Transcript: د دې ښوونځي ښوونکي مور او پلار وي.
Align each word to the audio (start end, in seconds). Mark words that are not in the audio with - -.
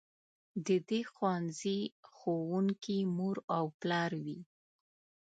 د 0.65 0.67
دې 0.89 1.01
ښوونځي 1.13 1.79
ښوونکي 2.15 2.97
مور 3.17 3.37
او 3.57 3.65
پلار 3.81 4.11
وي. 4.25 4.39